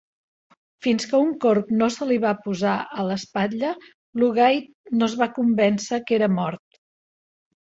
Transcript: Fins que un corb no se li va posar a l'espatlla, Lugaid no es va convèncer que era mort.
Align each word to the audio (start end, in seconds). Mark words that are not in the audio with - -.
Fins 0.85 1.03
que 1.11 1.19
un 1.25 1.33
corb 1.45 1.69
no 1.81 1.89
se 1.97 2.07
li 2.13 2.17
va 2.23 2.31
posar 2.47 2.73
a 3.03 3.07
l'espatlla, 3.09 3.75
Lugaid 4.23 4.73
no 5.03 5.11
es 5.11 5.17
va 5.23 5.29
convèncer 5.37 6.01
que 6.09 6.19
era 6.23 6.35
mort. 6.41 6.83